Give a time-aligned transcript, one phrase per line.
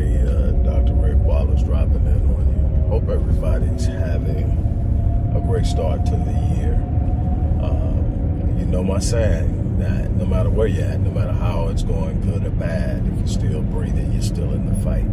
[0.00, 0.94] Uh, Dr.
[0.94, 2.88] Rick Wallace dropping in on you.
[2.88, 6.74] Hope everybody's having a great start to the year.
[7.62, 11.82] Um, you know my saying that no matter where you're at, no matter how it's
[11.82, 15.04] going, good or bad, if you're still breathing, you're still in the fight.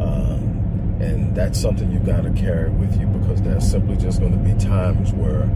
[0.00, 4.32] Um, and that's something you got to carry with you because there's simply just going
[4.32, 5.48] to be times where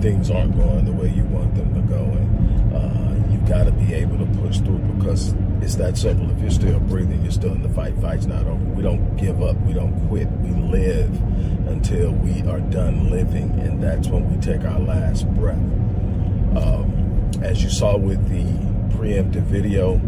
[0.00, 2.02] things aren't going the way you want them to go.
[2.02, 6.30] And uh, you got to be able to push through because it's that simple.
[6.30, 7.96] If you're still breathing, you're still in the fight.
[7.98, 8.64] Fight's not over.
[8.64, 9.56] We don't give up.
[9.62, 10.30] We don't quit.
[10.30, 11.12] We live
[11.68, 15.58] until we are done living, and that's when we take our last breath.
[16.56, 18.44] Um, as you saw with the
[18.96, 20.00] preemptive video,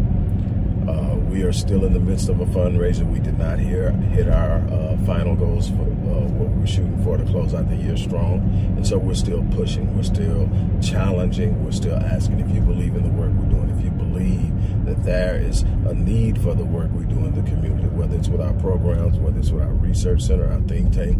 [0.87, 3.09] uh, we are still in the midst of a fundraiser.
[3.09, 7.03] We did not hear, hit our uh, final goals for uh, what we were shooting
[7.03, 8.39] for to close out the year strong.
[8.75, 10.49] And so we're still pushing, we're still
[10.81, 14.50] challenging, we're still asking if you believe in the work we're doing, if you believe
[14.91, 18.27] that there is a need for the work we do in the community, whether it's
[18.27, 21.17] with our programs, whether it's with our research center, our think tank,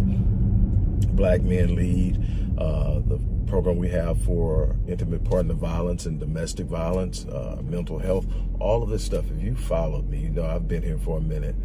[1.16, 2.18] Black Men Lead,
[2.58, 8.26] uh, the program we have for intimate partner violence and domestic violence, uh, mental health,
[8.60, 9.24] all of this stuff.
[9.32, 11.56] If you followed me, you know I've been here for a minute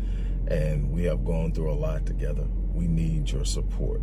[0.47, 2.47] and we have gone through a lot together.
[2.73, 4.01] We need your support.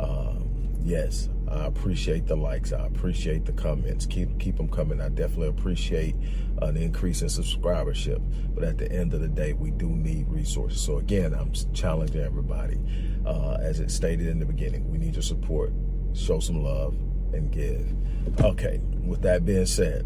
[0.00, 0.50] Um,
[0.82, 2.72] yes, I appreciate the likes.
[2.72, 4.06] I appreciate the comments.
[4.06, 5.00] Keep keep them coming.
[5.00, 6.16] I definitely appreciate
[6.62, 8.20] an increase in subscribership.
[8.54, 10.80] But at the end of the day, we do need resources.
[10.80, 12.80] So again, I'm challenging everybody.
[13.24, 15.72] Uh, as it stated in the beginning, we need your support.
[16.14, 16.94] Show some love
[17.32, 17.94] and give.
[18.40, 20.04] Okay, with that being said,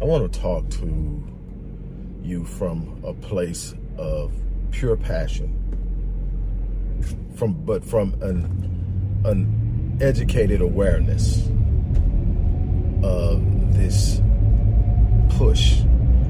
[0.00, 1.22] I want to talk to
[2.22, 4.32] you from a place of
[4.70, 5.56] pure passion.
[7.34, 8.44] From but from an
[9.24, 9.69] an
[10.00, 11.46] educated awareness
[13.02, 14.20] of this
[15.36, 15.82] push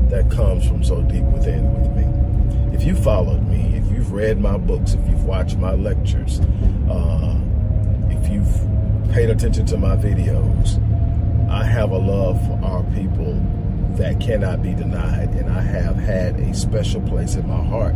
[0.08, 2.74] that comes from so deep within with me.
[2.74, 6.40] If you followed me, if you've read my books, if you've watched my lectures,
[6.90, 7.36] uh,
[8.10, 10.78] if you've paid attention to my videos,
[11.48, 13.34] I have a love for our people
[13.96, 15.30] that cannot be denied.
[15.30, 17.94] And I have had a special place in my heart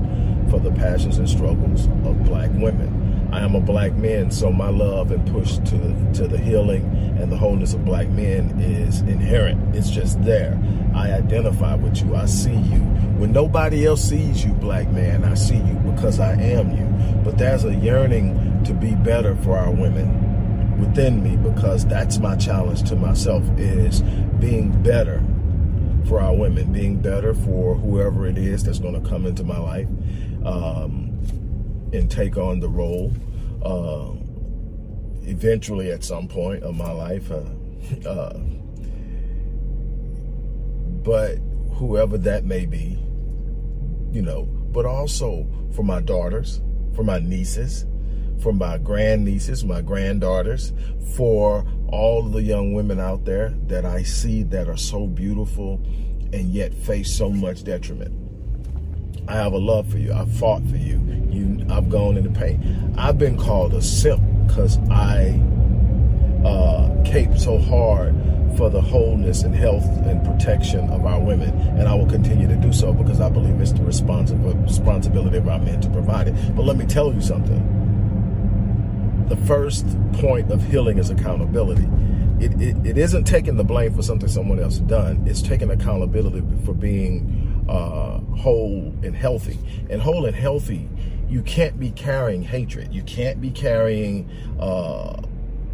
[0.50, 2.93] for the passions and struggles of black women.
[3.34, 6.84] I am a black man, so my love and push to, to the healing
[7.18, 9.74] and the wholeness of black men is inherent.
[9.74, 10.56] It's just there.
[10.94, 12.14] I identify with you.
[12.14, 12.78] I see you.
[13.18, 17.24] When nobody else sees you, black man, I see you because I am you.
[17.24, 22.36] But there's a yearning to be better for our women within me because that's my
[22.36, 24.02] challenge to myself is
[24.38, 25.20] being better
[26.06, 29.58] for our women, being better for whoever it is that's going to come into my
[29.58, 29.88] life
[30.44, 31.13] um,
[31.94, 33.12] and take on the role
[33.64, 34.10] uh,
[35.28, 37.30] eventually at some point of my life.
[37.30, 37.44] Uh,
[38.08, 38.38] uh,
[41.02, 41.36] but
[41.74, 42.98] whoever that may be,
[44.10, 46.60] you know, but also for my daughters,
[46.94, 47.86] for my nieces,
[48.40, 50.72] for my grandnieces, my granddaughters,
[51.14, 55.80] for all the young women out there that I see that are so beautiful
[56.32, 58.23] and yet face so much detriment.
[59.28, 60.12] I have a love for you.
[60.12, 61.00] I fought for you.
[61.30, 62.94] You, I've gone into pain.
[62.96, 65.40] I've been called a simp because I
[66.44, 66.90] uh,
[67.38, 68.14] so hard
[68.56, 71.50] for the wholeness and health and protection of our women.
[71.78, 75.58] And I will continue to do so because I believe it's the responsibility of our
[75.58, 76.56] men to provide it.
[76.56, 77.70] But let me tell you something
[79.28, 81.88] the first point of healing is accountability.
[82.40, 85.22] It, it, it isn't taking the blame for something someone else done.
[85.26, 89.58] It's taking accountability for being uh, whole and healthy.
[89.90, 90.88] And whole and healthy,
[91.28, 92.92] you can't be carrying hatred.
[92.92, 94.30] You can't be carrying
[94.60, 95.22] uh,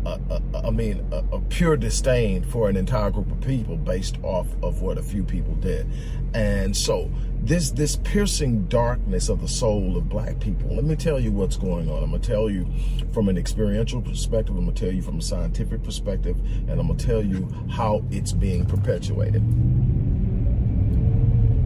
[0.07, 4.17] a, a, I mean, a, a, pure disdain for an entire group of people based
[4.23, 5.87] off of what a few people did.
[6.33, 7.11] And so
[7.43, 11.57] this this piercing darkness of the soul of black people, let me tell you what's
[11.57, 12.03] going on.
[12.03, 12.67] I'm to tell you
[13.13, 14.57] from an experiential perspective.
[14.57, 16.37] I'm to tell you from a scientific perspective.
[16.69, 19.43] And I'm to tell you how it's being perpetuated.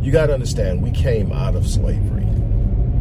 [0.04, 2.24] You got to understand, we came out of slavery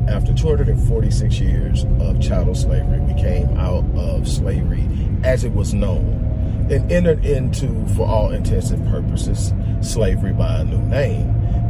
[0.07, 4.87] after 246 years of chattel slavery, we came out of slavery
[5.23, 10.63] as it was known and entered into, for all intents and purposes, slavery by a
[10.63, 11.27] new name.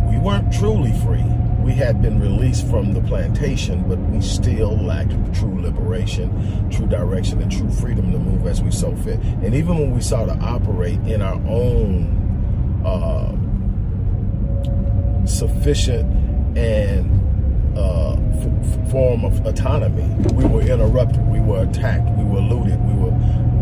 [0.10, 1.24] We weren't truly free.
[1.63, 7.42] We had been released from the plantation, but we still lacked true liberation, true direction,
[7.42, 9.19] and true freedom to move as we so fit.
[9.19, 13.31] And even when we sought to operate in our own uh,
[15.25, 18.16] sufficient and uh,
[18.90, 20.04] form of autonomy.
[20.34, 21.25] We were interrupted.
[21.28, 22.10] We were attacked.
[22.18, 22.80] We were looted.
[22.86, 23.12] We were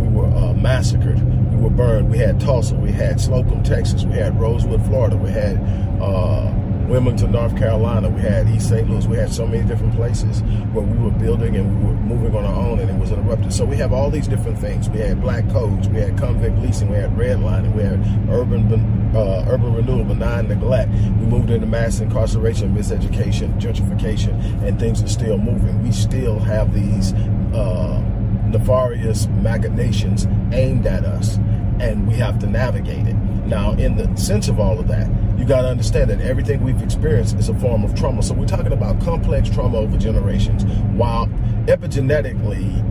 [0.02, 1.22] we were uh, massacred.
[1.52, 2.10] We were burned.
[2.10, 2.75] We had Tulsa.
[2.75, 4.04] We had Slocum, Texas.
[4.04, 5.16] We had Rosewood, Florida.
[5.16, 5.58] We had
[6.02, 6.52] uh,
[6.92, 8.10] Wilmington, North Carolina.
[8.10, 8.90] We had East St.
[8.90, 9.08] Louis.
[9.08, 10.42] We had so many different places
[10.74, 13.54] where we were building and we were moving on our own and it was interrupted.
[13.54, 14.90] So we have all these different things.
[14.90, 15.88] We had black codes.
[15.88, 16.90] We had convict leasing.
[16.90, 17.74] We had redlining.
[17.74, 20.92] We had urban uh, urban renewal, benign neglect.
[20.92, 25.82] We moved into mass incarceration, miseducation, gentrification, and things are still moving.
[25.84, 27.14] We still have these
[27.54, 28.02] uh,
[28.48, 31.38] nefarious machinations aimed at us
[31.82, 33.16] and we have to navigate it.
[33.46, 35.10] Now, in the sense of all of that,
[35.42, 38.22] you got to understand that everything we've experienced is a form of trauma.
[38.22, 41.26] So we're talking about complex trauma over generations, while
[41.66, 42.88] epigenetically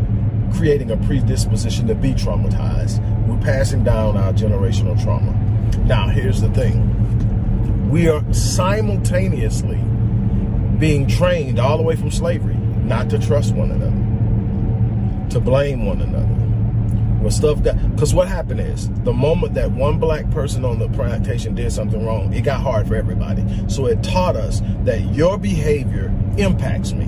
[0.56, 2.98] creating a predisposition to be traumatized.
[3.28, 5.32] We're passing down our generational trauma.
[5.84, 9.78] Now, here's the thing we are simultaneously
[10.78, 16.00] being trained all the way from slavery not to trust one another, to blame one
[16.00, 16.39] another
[17.20, 20.88] when stuff got because what happened is the moment that one black person on the
[20.88, 25.38] plantation did something wrong it got hard for everybody so it taught us that your
[25.38, 27.06] behavior impacts me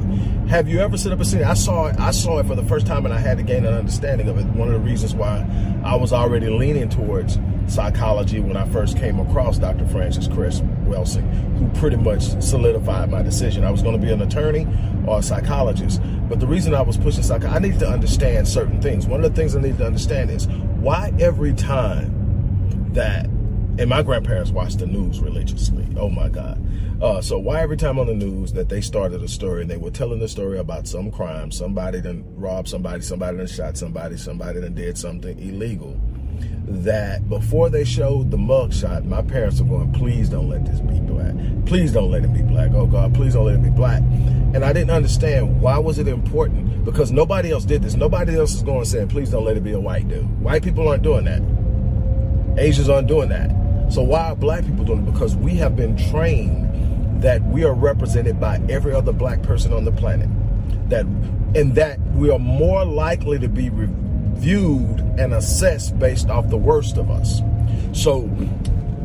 [0.49, 1.44] have you ever set up a scene?
[1.44, 1.99] I saw it.
[1.99, 4.37] I saw it for the first time, and I had to gain an understanding of
[4.37, 4.44] it.
[4.49, 5.47] One of the reasons why
[5.82, 7.38] I was already leaning towards
[7.69, 9.87] psychology when I first came across Dr.
[9.87, 10.61] Frances Cress
[10.93, 11.29] Welsing,
[11.59, 13.65] who pretty much solidified my decision.
[13.65, 14.67] I was going to be an attorney
[15.06, 18.81] or a psychologist, but the reason I was pushing psychology, I needed to understand certain
[18.81, 19.06] things.
[19.06, 24.03] One of the things I needed to understand is why every time that, and my
[24.03, 25.87] grandparents watched the news religiously.
[25.97, 26.62] Oh my God
[27.03, 29.77] uh, so why every time on the news that they started a story and they
[29.77, 34.17] were telling the story about some crime, somebody done robbed somebody, somebody done shot somebody,
[34.17, 36.00] somebody done did something illegal,
[36.67, 41.00] that before they showed the mugshot, my parents were going, please don't let this be
[41.00, 41.35] black.
[41.67, 42.71] Please don't let him be black.
[42.73, 44.00] Oh God, please don't let him be black.
[44.00, 47.94] And I didn't understand why was it important because nobody else did this.
[47.94, 50.29] Nobody else is going saying, please don't let it be a white dude.
[50.41, 51.43] White people aren't doing that.
[52.59, 53.50] Asians aren't doing that.
[53.93, 55.12] So why are black people doing it?
[55.12, 59.85] Because we have been trained that we are represented by every other black person on
[59.85, 60.29] the planet.
[60.89, 61.06] That
[61.55, 63.71] and that we are more likely to be
[64.43, 67.41] reviewed and assessed based off the worst of us.
[67.93, 68.23] So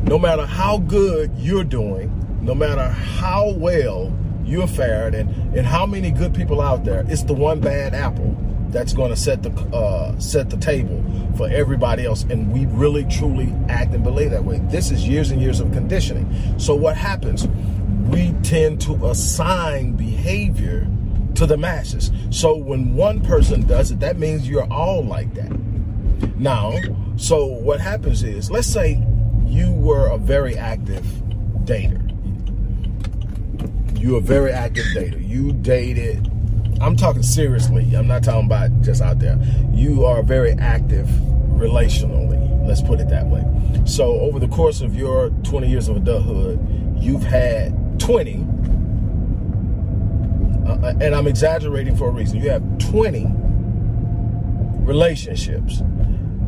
[0.02, 2.12] no matter how good you're doing,
[2.42, 4.12] no matter how well
[4.44, 8.36] you're fared and, and how many good people out there, it's the one bad apple
[8.70, 11.04] that's going to set the uh, set the table
[11.36, 12.24] for everybody else.
[12.24, 14.58] And we really truly act and believe that way.
[14.64, 16.58] This is years and years of conditioning.
[16.58, 17.46] So what happens?
[18.08, 20.86] we tend to assign behavior
[21.38, 22.10] to the masses.
[22.30, 25.50] So when one person does it, that means you're all like that.
[26.36, 26.74] Now,
[27.16, 29.00] so what happens is, let's say
[29.46, 31.04] you were a very active
[31.64, 32.04] dater.
[33.96, 35.28] You're a very active dater.
[35.28, 36.28] You dated,
[36.80, 37.94] I'm talking seriously.
[37.94, 39.38] I'm not talking about just out there.
[39.72, 41.06] You are very active
[41.54, 42.66] relationally.
[42.66, 43.44] Let's put it that way.
[43.86, 46.58] So over the course of your 20 years of adulthood,
[46.98, 48.57] you've had 20, uh, uh,
[50.82, 53.26] and I'm exaggerating for a reason, you have 20
[54.84, 55.80] relationships,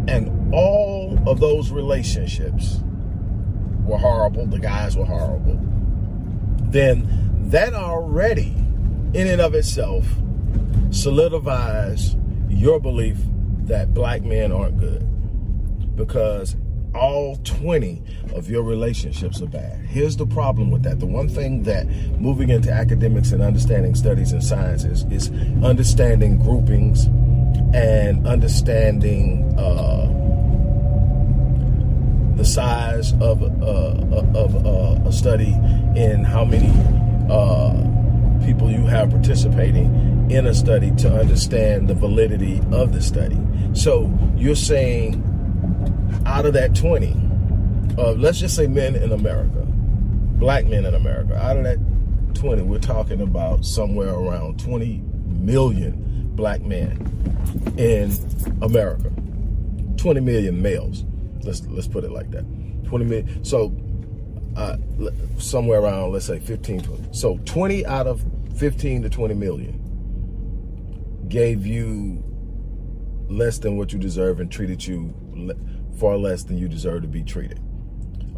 [0.09, 2.81] and all of those relationships
[3.85, 5.59] were horrible, the guys were horrible,
[6.71, 7.09] then
[7.51, 8.55] that already,
[9.15, 10.07] in and of itself,
[10.91, 12.17] solidifies
[12.49, 13.19] your belief
[13.65, 15.07] that black men aren't good.
[15.97, 16.57] Because
[16.95, 18.03] all 20
[18.35, 19.79] of your relationships are bad.
[19.87, 21.01] Here's the problem with that.
[21.01, 21.87] The one thing that
[22.19, 25.31] moving into academics and understanding studies and sciences is
[25.65, 27.07] understanding groupings
[27.75, 30.07] and understanding uh,
[32.37, 35.53] the size of, uh, of uh, a study
[35.95, 36.73] in how many
[37.31, 37.73] uh,
[38.45, 43.39] people you have participating in a study to understand the validity of the study.
[43.75, 45.23] So you're saying
[46.27, 47.15] out of that 20,
[47.99, 49.67] uh, let's just say men in America,
[50.39, 51.79] black men in America, out of that
[52.35, 57.07] 20, we're talking about somewhere around 20 million black men
[57.77, 58.13] in
[58.63, 59.11] America.
[59.97, 61.05] 20 million males.
[61.43, 62.45] Let's let's put it like that.
[62.85, 63.45] 20 million.
[63.45, 63.77] So
[64.57, 64.77] uh,
[65.39, 67.09] somewhere around let's say 15 20.
[67.13, 68.25] So 20 out of
[68.57, 69.77] 15 to 20 million
[71.29, 72.25] gave you
[73.29, 75.15] less than what you deserve and treated you
[76.01, 77.61] far less than you deserve to be treated.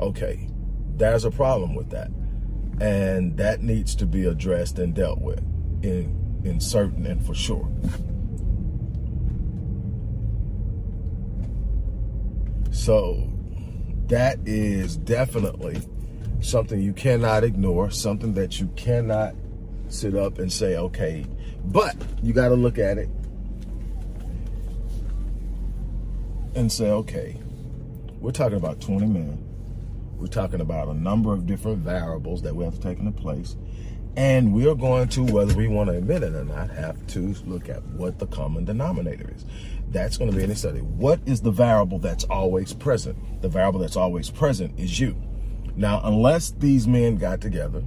[0.01, 0.49] Okay,
[0.97, 2.11] there's a problem with that.
[2.81, 5.39] And that needs to be addressed and dealt with
[5.85, 7.71] in, in certain and for sure.
[12.73, 13.29] So
[14.09, 15.81] that is definitely
[16.41, 19.37] something you cannot ignore, something that you cannot
[19.87, 21.25] sit up and say, okay,
[21.67, 23.09] but you got to look at it
[26.57, 27.39] and say, okay,
[28.23, 29.45] we're talking about 20 men
[30.17, 33.57] We're talking about a number of different variables that we have to take into place.
[34.17, 37.69] And we're going to, whether we want to admit it or not, have to look
[37.69, 39.45] at what the common denominator is.
[39.91, 40.81] That's going to be in the study.
[40.81, 43.43] What is the variable that's always present?
[43.43, 45.17] The variable that's always present is you.
[45.75, 47.83] Now, unless these men got together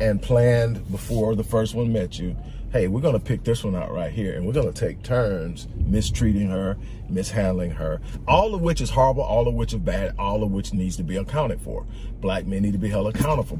[0.00, 2.36] and planned before the first one met you,
[2.70, 5.02] hey, we're going to pick this one out right here and we're going to take
[5.02, 6.76] turns mistreating her,
[7.08, 10.74] mishandling her, all of which is horrible, all of which is bad, all of which
[10.74, 11.86] needs to be accounted for.
[12.20, 13.58] Black men need to be held accountable,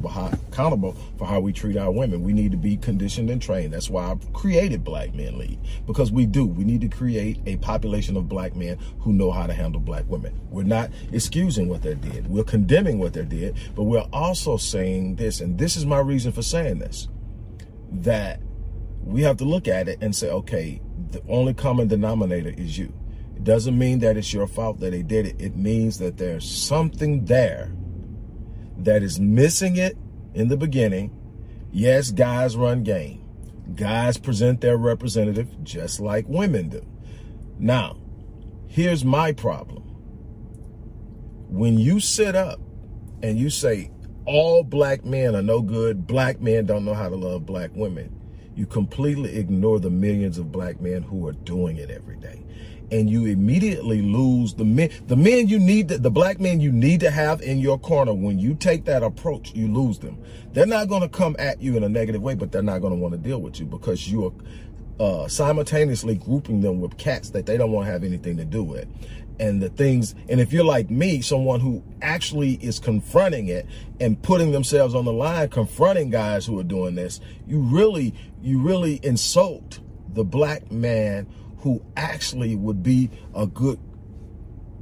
[0.50, 2.22] accountable for how we treat our women.
[2.22, 3.72] We need to be conditioned and trained.
[3.72, 6.44] That's why I've created Black Men Lead, because we do.
[6.46, 10.04] We need to create a population of black men who know how to handle black
[10.08, 10.38] women.
[10.50, 12.26] We're not excusing what they did.
[12.26, 16.32] We're condemning what they did, but we're also saying this, and this is my reason
[16.32, 17.08] for saying this,
[17.90, 18.40] that
[19.08, 22.92] we have to look at it and say, okay, the only common denominator is you.
[23.34, 25.36] It doesn't mean that it's your fault that they did it.
[25.40, 27.72] It means that there's something there
[28.76, 29.96] that is missing it
[30.34, 31.16] in the beginning.
[31.72, 33.24] Yes, guys run game.
[33.74, 36.86] Guys present their representative just like women do.
[37.58, 37.96] Now,
[38.66, 39.84] here's my problem.
[41.48, 42.60] When you sit up
[43.22, 43.90] and you say
[44.26, 48.17] all black men are no good, black men don't know how to love black women,
[48.58, 52.42] you completely ignore the millions of black men who are doing it every day.
[52.90, 56.72] And you immediately lose the men, the men you need, to, the black men you
[56.72, 58.12] need to have in your corner.
[58.12, 60.18] When you take that approach, you lose them.
[60.54, 62.94] They're not going to come at you in a negative way, but they're not going
[62.94, 64.32] to want to deal with you because you are
[64.98, 68.64] uh, simultaneously grouping them with cats that they don't want to have anything to do
[68.64, 68.88] with
[69.40, 73.66] and the things and if you're like me someone who actually is confronting it
[74.00, 78.61] and putting themselves on the line confronting guys who are doing this you really you
[78.61, 79.80] really insult
[80.14, 81.26] the black man
[81.59, 83.78] who actually would be a good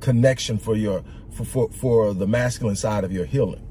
[0.01, 3.63] connection for your for for, for the masculine side of your healing.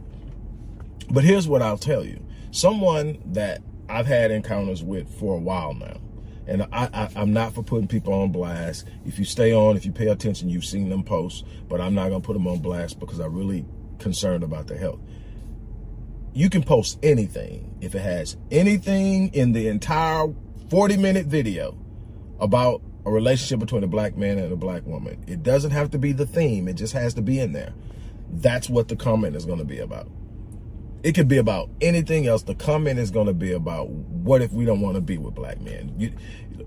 [1.10, 2.24] But here's what I'll tell you.
[2.52, 5.98] Someone that I've had encounters with for a while now
[6.48, 8.88] and I, I, am not for putting people on blast.
[9.06, 12.10] If you stay on, if you pay attention, you've seen them posts, but I'm not
[12.10, 13.66] going to put them on blast because I'm really
[14.00, 15.00] concerned about their health.
[16.34, 20.28] You can post anything if it has anything in the entire
[20.70, 21.78] 40 minute video
[22.40, 25.24] about a relationship between a black man and a black woman.
[25.28, 26.68] It doesn't have to be the theme.
[26.68, 27.74] It just has to be in there.
[28.30, 30.10] That's what the comment is going to be about.
[31.06, 32.42] It could be about anything else.
[32.42, 35.36] The comment is going to be about what if we don't want to be with
[35.36, 35.94] black men?
[36.00, 36.12] You,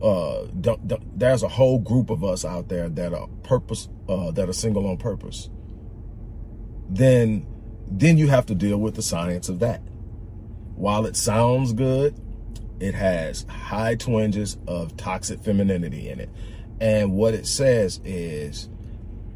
[0.01, 4.31] uh, don't, don't, there's a whole group of us out there that are purpose, uh,
[4.31, 5.51] that are single on purpose.
[6.89, 7.49] Then,
[7.91, 9.81] then you have to deal with the science of that.
[10.77, 12.15] While it sounds good,
[12.79, 16.31] it has high twinges of toxic femininity in it.
[16.81, 18.69] And what it says is,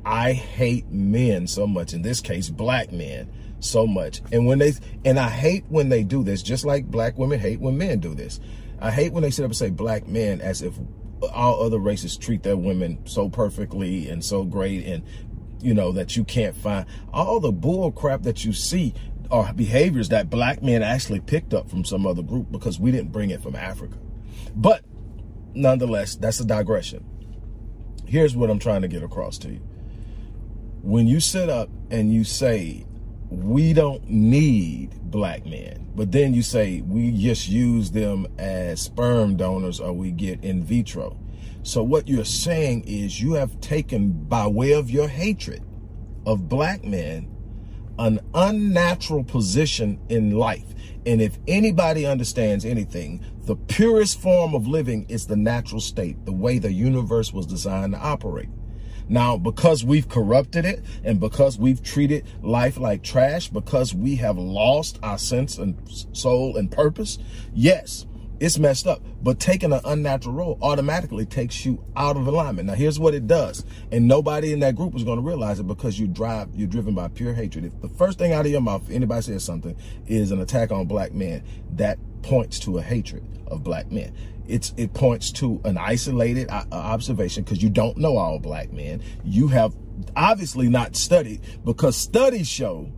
[0.04, 3.28] I hate men so much, in this case, black men,
[3.64, 4.20] so much.
[4.32, 4.72] And when they,
[5.04, 8.14] and I hate when they do this, just like black women hate when men do
[8.14, 8.40] this.
[8.80, 10.74] I hate when they sit up and say black men as if
[11.32, 15.04] all other races treat their women so perfectly and so great and,
[15.60, 18.92] you know, that you can't find all the bull crap that you see
[19.30, 23.12] are behaviors that black men actually picked up from some other group because we didn't
[23.12, 23.96] bring it from Africa.
[24.54, 24.84] But
[25.54, 27.04] nonetheless, that's a digression.
[28.06, 29.60] Here's what I'm trying to get across to you.
[30.82, 32.84] When you sit up and you say,
[33.32, 35.90] we don't need black men.
[35.94, 40.62] But then you say we just use them as sperm donors or we get in
[40.62, 41.18] vitro.
[41.62, 45.62] So what you're saying is you have taken by way of your hatred
[46.26, 47.28] of black men
[47.98, 50.74] an unnatural position in life.
[51.06, 56.32] And if anybody understands anything, the purest form of living is the natural state, the
[56.32, 58.48] way the universe was designed to operate.
[59.08, 64.38] Now, because we've corrupted it and because we've treated life like trash, because we have
[64.38, 65.76] lost our sense and
[66.12, 67.18] soul and purpose,
[67.54, 68.06] yes,
[68.42, 69.00] it's messed up.
[69.22, 72.66] But taking an unnatural role automatically takes you out of alignment.
[72.66, 73.64] Now, here's what it does.
[73.92, 76.92] And nobody in that group is going to realize it because you drive, you're driven
[76.92, 77.64] by pure hatred.
[77.64, 80.86] If the first thing out of your mouth, anybody says something, is an attack on
[80.86, 81.44] black men,
[81.74, 84.12] that points to a hatred of black men
[84.46, 88.72] it's it points to an isolated uh, uh, observation because you don't know all black
[88.72, 89.02] men.
[89.24, 89.74] You have
[90.16, 92.90] obviously not studied because studies show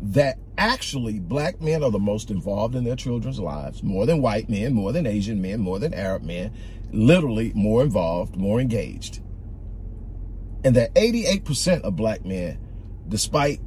[0.00, 4.48] that actually black men are the most involved in their children's lives, more than white
[4.48, 6.52] men, more than Asian men, more than Arab men,
[6.92, 9.20] literally more involved, more engaged.
[10.62, 12.58] And that 88% of black men,
[13.08, 13.60] despite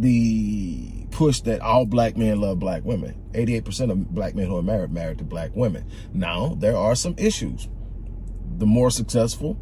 [0.00, 3.20] the push that all black men love black women.
[3.32, 5.88] 88% of black men who are married, married to black women.
[6.12, 7.68] Now, there are some issues.
[8.56, 9.58] The more successful,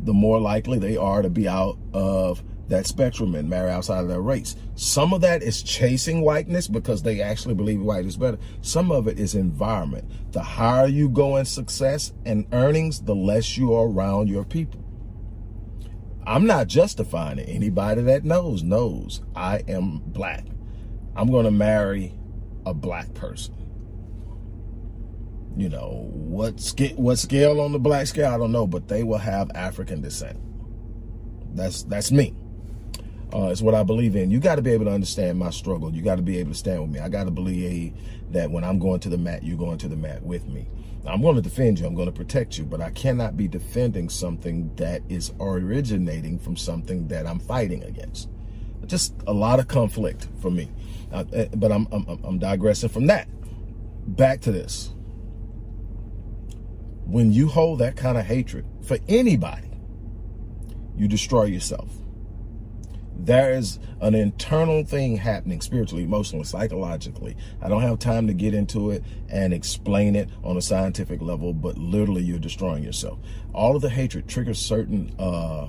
[0.00, 4.08] the more likely they are to be out of that spectrum and marry outside of
[4.08, 4.56] their race.
[4.74, 8.38] Some of that is chasing whiteness because they actually believe white is better.
[8.60, 10.10] Some of it is environment.
[10.32, 14.85] The higher you go in success and earnings, the less you are around your people.
[16.26, 17.48] I'm not justifying it.
[17.48, 20.44] Anybody that knows, knows I am black.
[21.14, 22.14] I'm going to marry
[22.66, 23.54] a black person.
[25.56, 29.04] You know, what, sc- what scale on the black scale, I don't know, but they
[29.04, 30.38] will have African descent.
[31.54, 32.34] That's, that's me.
[33.32, 34.30] Uh, it's what I believe in.
[34.30, 35.94] You got to be able to understand my struggle.
[35.94, 37.00] You got to be able to stand with me.
[37.00, 37.94] I got to believe
[38.30, 40.68] that when I'm going to the mat, you're going to the mat with me.
[41.08, 41.86] I'm going to defend you.
[41.86, 46.56] I'm going to protect you, but I cannot be defending something that is originating from
[46.56, 48.28] something that I'm fighting against.
[48.86, 50.70] Just a lot of conflict for me.
[51.12, 53.28] Uh, eh, but I'm, I'm, I'm digressing from that.
[54.16, 54.92] Back to this.
[57.04, 59.70] When you hold that kind of hatred for anybody,
[60.96, 61.90] you destroy yourself
[63.18, 67.36] there is an internal thing happening spiritually, emotionally, psychologically.
[67.62, 71.52] I don't have time to get into it and explain it on a scientific level,
[71.52, 73.18] but literally you're destroying yourself.
[73.54, 75.68] All of the hatred triggers certain uh,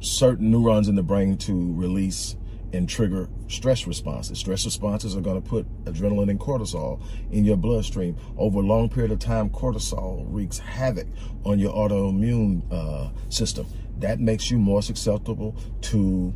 [0.00, 2.36] certain neurons in the brain to release
[2.72, 4.38] and trigger stress responses.
[4.38, 7.00] Stress responses are going to put adrenaline and cortisol
[7.30, 8.16] in your bloodstream.
[8.38, 11.06] Over a long period of time, cortisol wreaks havoc
[11.44, 13.66] on your autoimmune uh, system
[14.02, 16.34] that makes you more susceptible to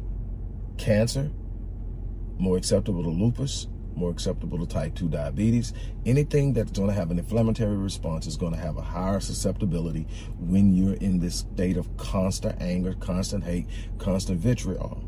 [0.78, 1.30] cancer,
[2.38, 5.72] more acceptable to lupus, more acceptable to type 2 diabetes.
[6.04, 10.06] Anything that's going to have an inflammatory response is going to have a higher susceptibility
[10.38, 13.66] when you're in this state of constant anger, constant hate,
[13.98, 15.02] constant vitriol.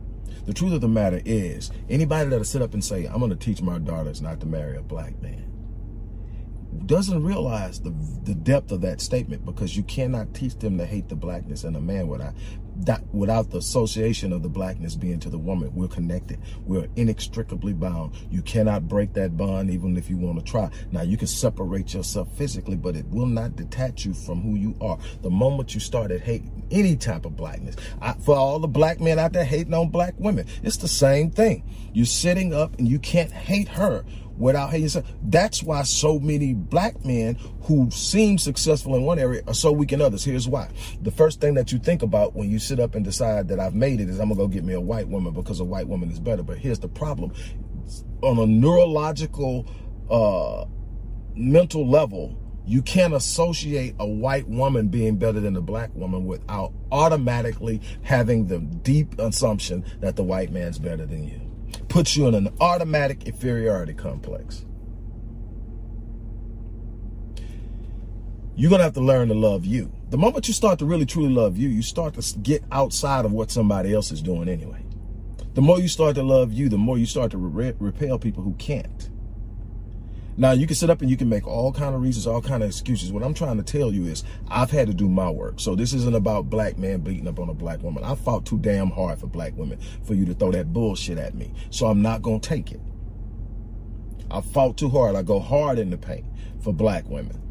[0.46, 3.36] The truth of the matter is, anybody that'll sit up and say, I'm going to
[3.36, 5.47] teach my daughters not to marry a black man,
[6.86, 7.94] doesn't realize the
[8.24, 11.76] the depth of that statement because you cannot teach them to hate the blackness in
[11.76, 12.34] a man without
[12.80, 15.74] that without the association of the blackness being to the woman.
[15.74, 16.38] We're connected.
[16.64, 18.14] We're inextricably bound.
[18.30, 20.70] You cannot break that bond even if you want to try.
[20.92, 24.76] Now you can separate yourself physically, but it will not detach you from who you
[24.80, 24.98] are.
[25.22, 29.18] The moment you started hating any type of blackness, I, for all the black men
[29.18, 31.64] out there hating on black women, it's the same thing.
[31.92, 34.04] You're sitting up and you can't hate her
[34.38, 35.06] without hating yourself.
[35.22, 39.92] That's why so many black men who seem successful in one area are so weak
[39.92, 40.24] in others.
[40.24, 40.70] Here's why.
[41.02, 43.74] The first thing that you think about when you sit up and decide that I've
[43.74, 45.88] made it is I'm going to go get me a white woman because a white
[45.88, 46.42] woman is better.
[46.42, 47.32] But here's the problem.
[48.22, 49.66] On a neurological,
[50.10, 50.66] uh,
[51.34, 56.72] mental level, you can't associate a white woman being better than a black woman without
[56.92, 61.47] automatically having the deep assumption that the white man's better than you
[61.88, 64.64] puts you in an automatic inferiority complex.
[68.54, 69.92] You're going to have to learn to love you.
[70.10, 73.32] The moment you start to really truly love you, you start to get outside of
[73.32, 74.82] what somebody else is doing anyway.
[75.54, 78.42] The more you start to love you, the more you start to re repel people
[78.42, 79.10] who can't.
[80.38, 82.62] Now you can sit up and you can make all kind of reasons, all kind
[82.62, 83.12] of excuses.
[83.12, 85.58] What I'm trying to tell you is I've had to do my work.
[85.58, 88.04] So this isn't about black man beating up on a black woman.
[88.04, 91.34] I fought too damn hard for black women for you to throw that bullshit at
[91.34, 91.52] me.
[91.70, 92.80] So I'm not going to take it.
[94.30, 95.16] I fought too hard.
[95.16, 96.26] I go hard in the paint
[96.60, 97.42] for black women.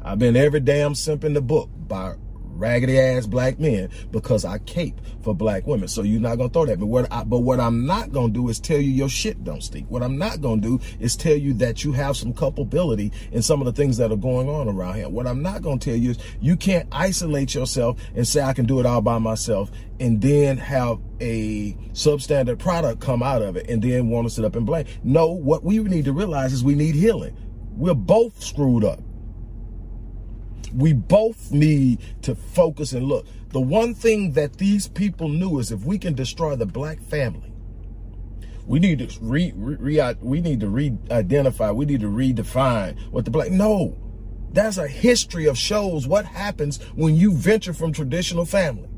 [0.00, 2.14] I've been every damn simp in the book by
[2.58, 5.88] raggedy ass black men because I cape for black women.
[5.88, 6.78] So you're not gonna throw that.
[6.78, 9.62] But what I, but what I'm not gonna do is tell you your shit don't
[9.62, 9.90] stink.
[9.90, 13.60] What I'm not gonna do is tell you that you have some culpability in some
[13.60, 15.08] of the things that are going on around here.
[15.08, 18.66] What I'm not gonna tell you is you can't isolate yourself and say I can
[18.66, 23.68] do it all by myself and then have a substandard product come out of it
[23.70, 24.86] and then want to sit up and blame.
[25.02, 27.36] No, what we need to realize is we need healing.
[27.76, 29.00] We're both screwed up.
[30.72, 33.26] We both need to focus and look.
[33.50, 37.52] The one thing that these people knew is if we can destroy the black family,
[38.66, 43.24] we need to re, re, re we need to re-identify, we need to redefine what
[43.24, 43.96] the black, no.
[44.52, 48.88] That's a history of shows what happens when you venture from traditional family.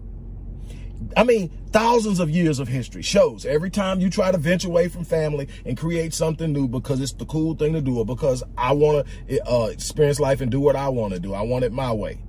[1.17, 4.89] I mean, thousands of years of history shows every time you try to venture away
[4.89, 8.43] from family and create something new because it's the cool thing to do or because
[8.57, 11.35] I want to uh, experience life and do what I want to do.
[11.35, 12.21] I want it my way.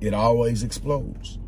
[0.00, 1.38] It always explodes.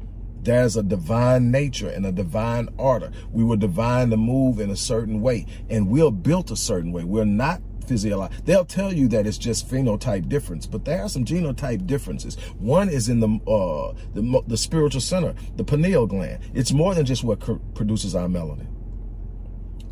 [0.43, 3.11] There's a divine nature and a divine order.
[3.33, 7.05] We were divine to move in a certain way and we're built a certain way.
[7.05, 8.35] We're not physiology.
[8.45, 12.37] They'll tell you that it's just phenotype difference, but there are some genotype differences.
[12.59, 16.43] One is in the uh, the, the spiritual center, the pineal gland.
[16.55, 17.41] It's more than just what
[17.75, 18.69] produces our melanin.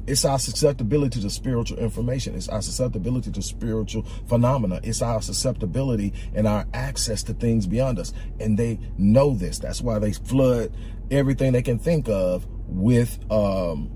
[0.04, 2.34] It's our susceptibility to spiritual information.
[2.34, 4.80] It's our susceptibility to spiritual phenomena.
[4.82, 8.12] It's our susceptibility and our access to things beyond us.
[8.40, 9.60] And they know this.
[9.60, 10.74] That's why they flood
[11.10, 13.92] everything they can think of with um,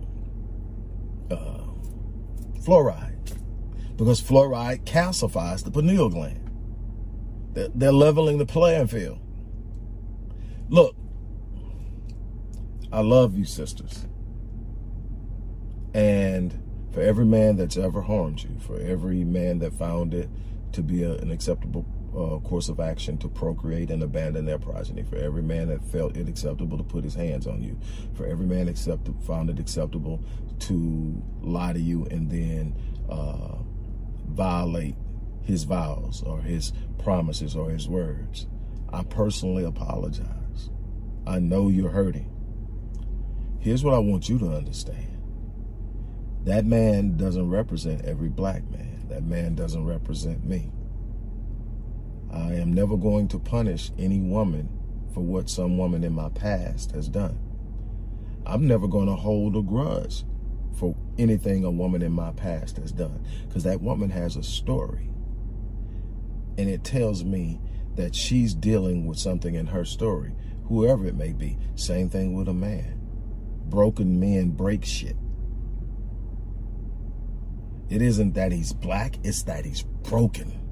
[1.29, 1.65] uh,
[2.61, 3.06] fluoride
[3.97, 6.51] because fluoride calcifies the pineal gland.
[7.55, 9.19] They're, they're leveling the playing field.
[10.69, 10.95] Look,
[12.93, 14.07] I love you, sisters.
[15.95, 20.29] And for every man that's ever harmed you, for every man that found it
[20.73, 25.03] to be a, an acceptable uh, course of action to procreate and abandon their progeny,
[25.03, 27.79] for every man that felt it acceptable to put his hands on you,
[28.15, 30.23] for every man accepted, found it acceptable
[30.59, 32.75] to lie to you and then
[34.37, 34.95] violate
[35.43, 38.47] his vows or his promises or his words.
[38.93, 40.71] I personally apologize.
[41.27, 42.31] I know you're hurting.
[43.59, 45.23] Here's what I want you to understand.
[46.45, 49.09] That man doesn't represent every black man.
[49.09, 50.71] That man doesn't represent me.
[52.33, 54.69] I am never going to punish any woman
[55.13, 57.39] for what some woman in my past has done.
[58.45, 60.25] I'm never going to hold a grudge
[61.19, 65.09] anything a woman in my past has done because that woman has a story.
[66.59, 67.61] And it tells me
[67.97, 70.35] that she's dealing with something in her story,
[70.69, 71.59] whoever it may be.
[71.75, 73.01] Same thing with a man.
[73.69, 75.17] Broken men break shit.
[77.89, 80.63] It isn't that he's black, it's that he's broken.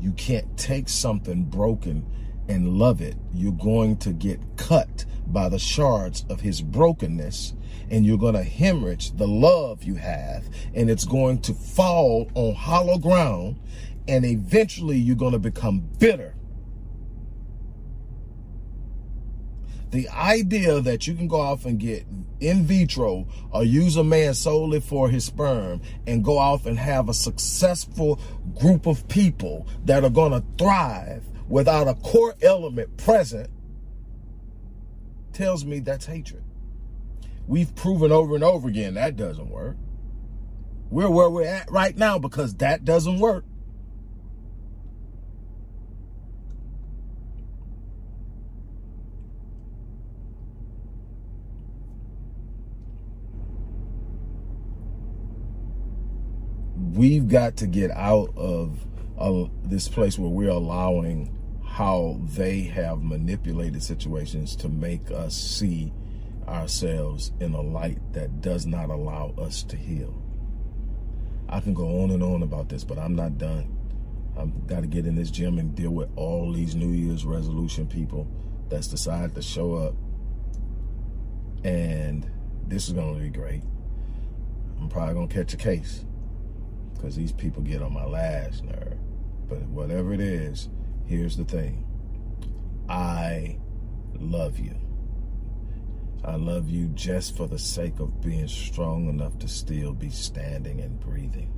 [0.00, 2.06] You can't take something broken
[2.48, 3.16] and love it.
[3.32, 7.54] You're going to get cut by the shards of his brokenness
[7.90, 12.54] and you're going to hemorrhage the love you have and it's going to fall on
[12.54, 13.58] hollow ground
[14.08, 16.34] and eventually you're going to become bitter
[19.90, 22.04] the idea that you can go off and get
[22.40, 27.08] in vitro or use a man solely for his sperm and go off and have
[27.08, 28.20] a successful
[28.58, 31.24] group of people that are going to thrive
[31.54, 33.48] without a core element present
[35.32, 36.42] tells me that's hatred.
[37.46, 39.76] We've proven over and over again that doesn't work.
[40.90, 43.44] We're where we're at right now because that doesn't work.
[56.76, 58.86] we've got to get out of,
[59.16, 61.36] of this place where we're allowing
[61.74, 65.92] how they have manipulated situations to make us see
[66.46, 70.14] ourselves in a light that does not allow us to heal.
[71.48, 73.76] I can go on and on about this, but I'm not done.
[74.38, 77.88] I've got to get in this gym and deal with all these New Year's resolution
[77.88, 78.28] people
[78.68, 79.94] that's decided to show up.
[81.64, 82.24] And
[82.68, 83.64] this is going to be great.
[84.80, 86.04] I'm probably going to catch a case
[86.94, 88.96] because these people get on my last nerve.
[89.48, 90.68] But whatever it is,
[91.06, 91.86] here's the thing.
[92.88, 93.58] I
[94.18, 94.74] love you.
[96.24, 100.80] I love you just for the sake of being strong enough to still be standing
[100.80, 101.52] and breathing.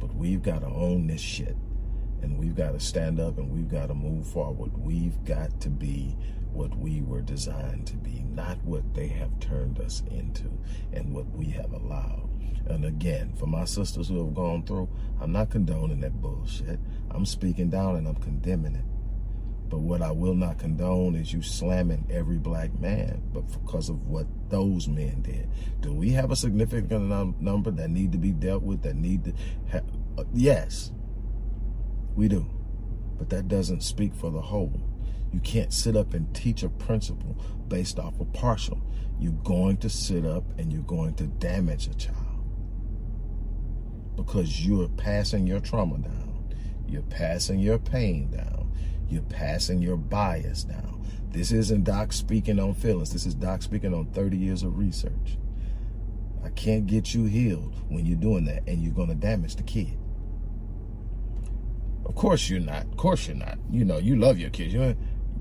[0.00, 1.56] But we've got to own this shit.
[2.22, 4.76] And we've got to stand up and we've got to move forward.
[4.76, 6.16] We've got to be
[6.52, 10.50] what we were designed to be, not what they have turned us into
[10.92, 12.29] and what we have allowed.
[12.70, 14.88] And again, for my sisters who have gone through,
[15.20, 16.78] I'm not condoning that bullshit.
[17.10, 18.84] I'm speaking down and I'm condemning it.
[19.68, 24.06] But what I will not condone is you slamming every black man, but because of
[24.08, 25.48] what those men did.
[25.80, 29.24] Do we have a significant num number that need to be dealt with, that need
[29.24, 29.32] to
[29.68, 29.84] have,
[30.18, 30.90] uh, yes,
[32.16, 32.46] we do.
[33.16, 34.80] But that doesn't speak for the whole.
[35.32, 37.36] You can't sit up and teach a principle
[37.68, 38.80] based off of partial.
[39.20, 42.29] You're going to sit up and you're going to damage a child
[44.16, 46.54] because you're passing your trauma down.
[46.86, 48.72] You're passing your pain down.
[49.08, 51.06] You're passing your bias down.
[51.30, 53.12] This isn't Doc speaking on feelings.
[53.12, 55.38] This is Doc speaking on 30 years of research.
[56.44, 59.62] I can't get you healed when you're doing that and you're going to damage the
[59.62, 59.96] kid.
[62.04, 62.84] Of course you're not.
[62.84, 63.58] Of course you're not.
[63.70, 64.74] You know, you love your kids.
[64.74, 64.96] You,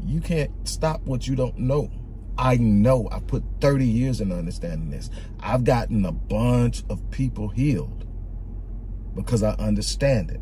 [0.06, 1.90] you can't stop what you don't know.
[2.38, 5.10] I know I put 30 years in understanding this.
[5.40, 8.06] I've gotten a bunch of people healed
[9.16, 10.42] because I understand it.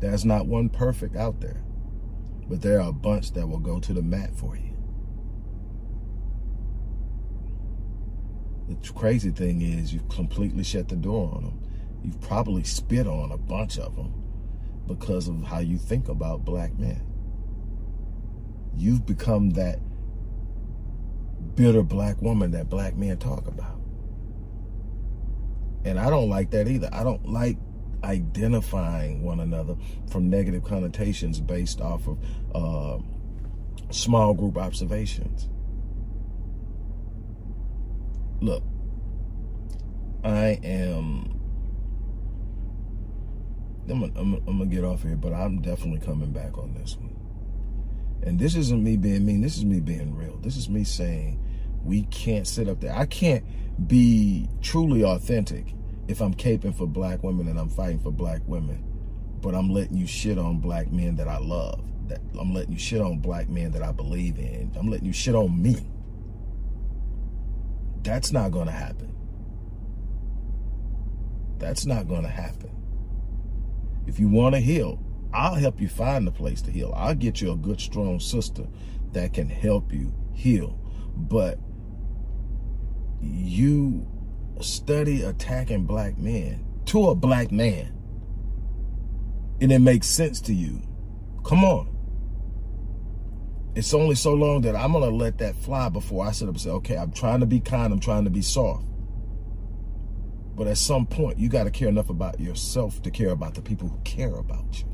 [0.00, 1.62] There's not one perfect out there,
[2.48, 4.76] but there are a bunch that will go to the mat for you.
[8.68, 11.60] The crazy thing is you've completely shut the door on them.
[12.02, 14.14] You've probably spit on a bunch of them
[14.86, 17.02] because of how you think about black men.
[18.76, 19.80] You've become that
[21.54, 23.80] bitter black woman that black men talk about.
[25.84, 26.90] And I don't like that either.
[26.92, 27.56] I don't like
[28.04, 29.76] identifying one another
[30.10, 32.18] from negative connotations based off of
[32.54, 32.98] uh,
[33.90, 35.48] small group observations.
[38.40, 38.62] Look,
[40.24, 41.36] I am.
[43.88, 47.19] I'm I'm gonna get off here, but I'm definitely coming back on this one.
[48.22, 49.40] And this isn't me being mean.
[49.40, 50.36] This is me being real.
[50.38, 51.42] This is me saying
[51.84, 52.94] we can't sit up there.
[52.94, 53.44] I can't
[53.88, 55.74] be truly authentic
[56.08, 58.84] if I'm caping for black women and I'm fighting for black women,
[59.40, 61.82] but I'm letting you shit on black men that I love.
[62.08, 64.72] That I'm letting you shit on black men that I believe in.
[64.78, 65.76] I'm letting you shit on me.
[68.02, 69.14] That's not going to happen.
[71.58, 72.70] That's not going to happen.
[74.06, 74.98] If you want to heal,
[75.32, 76.92] I'll help you find the place to heal.
[76.96, 78.66] I'll get you a good, strong sister
[79.12, 80.78] that can help you heal.
[81.16, 81.58] But
[83.20, 84.06] you
[84.60, 87.96] study attacking black men to a black man
[89.60, 90.82] and it makes sense to you.
[91.44, 91.96] Come on.
[93.74, 96.54] It's only so long that I'm going to let that fly before I sit up
[96.54, 98.84] and say, okay, I'm trying to be kind, I'm trying to be soft.
[100.56, 103.62] But at some point, you got to care enough about yourself to care about the
[103.62, 104.89] people who care about you.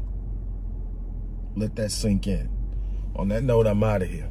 [1.57, 2.51] Let that sink in.
[3.16, 4.29] On that note, I'm out of here.